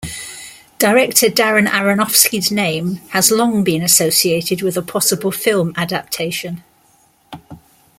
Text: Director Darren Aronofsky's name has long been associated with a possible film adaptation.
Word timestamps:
Director 0.79 1.27
Darren 1.27 1.67
Aronofsky's 1.67 2.49
name 2.49 2.95
has 3.09 3.29
long 3.29 3.63
been 3.63 3.83
associated 3.83 4.63
with 4.63 4.75
a 4.75 4.81
possible 4.81 5.31
film 5.31 5.73
adaptation. 5.77 6.63